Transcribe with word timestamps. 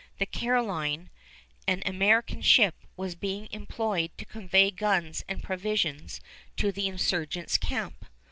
The 0.17 0.25
Caroline, 0.25 1.11
an 1.67 1.83
American 1.85 2.41
ship, 2.41 2.73
was 2.97 3.13
being 3.13 3.47
employed 3.51 4.09
to 4.17 4.25
convey 4.25 4.71
guns 4.71 5.23
and 5.27 5.43
provisions 5.43 6.21
to 6.57 6.71
the 6.71 6.87
insurgents' 6.87 7.55
camp. 7.59 8.03